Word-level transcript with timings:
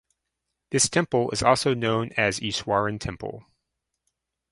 This 0.71 0.89
temple 0.89 1.29
is 1.29 1.43
also 1.43 1.75
known 1.75 2.09
Easwaran 2.17 2.99
Temple. 2.99 3.45